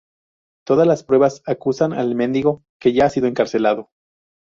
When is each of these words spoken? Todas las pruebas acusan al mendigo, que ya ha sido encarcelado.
Todas 0.65 0.87
las 0.87 1.03
pruebas 1.03 1.43
acusan 1.45 1.93
al 1.93 2.15
mendigo, 2.15 2.63
que 2.79 2.91
ya 2.91 3.05
ha 3.05 3.09
sido 3.11 3.27
encarcelado. 3.27 3.91